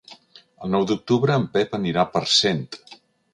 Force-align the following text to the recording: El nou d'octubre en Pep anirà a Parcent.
El 0.67 0.71
nou 0.75 0.87
d'octubre 0.91 1.35
en 1.41 1.45
Pep 1.59 1.77
anirà 1.79 2.03
a 2.07 2.15
Parcent. 2.17 2.65